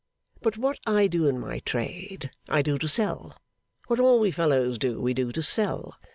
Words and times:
But 0.41 0.57
what 0.57 0.79
I 0.87 1.05
do 1.05 1.27
in 1.27 1.37
my 1.39 1.59
trade, 1.59 2.31
I 2.49 2.63
do 2.63 2.79
to 2.79 2.87
sell. 2.89 3.37
What 3.85 3.99
all 3.99 4.19
we 4.19 4.31
fellows 4.31 4.79
do, 4.79 4.99
we 4.99 5.13
do 5.13 5.31
to 5.31 5.43
sell. 5.43 5.95